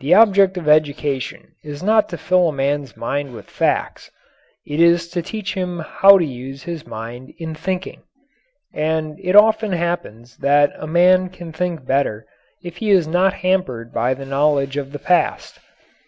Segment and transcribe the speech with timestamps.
[0.00, 4.10] The object of education is not to fill a man's mind with facts;
[4.66, 8.02] it is to teach him how to use his mind in thinking.
[8.72, 12.26] And it often happens that a man can think better
[12.64, 15.60] if he is not hampered by the knowledge of the past.